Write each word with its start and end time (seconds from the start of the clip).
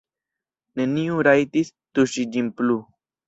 Neniu 0.79 1.19
rajtis 1.27 1.71
tuŝi 1.99 2.27
ĝin 2.37 2.51
plu. 2.61 2.81